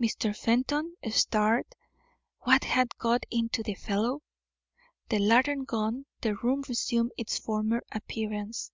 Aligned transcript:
Mr. 0.00 0.32
Fenton 0.36 0.94
stared. 1.10 1.66
What 2.42 2.62
had 2.62 2.96
got 2.96 3.26
into 3.28 3.60
the 3.64 3.74
fellow? 3.74 4.22
The 5.08 5.18
lantern 5.18 5.64
gone, 5.64 6.06
the 6.20 6.36
room 6.36 6.62
resumed 6.68 7.10
its 7.18 7.40
former 7.40 7.82
appearance. 7.90 8.70